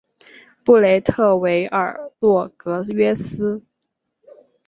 [0.63, 3.63] 布雷特维尔洛格约斯。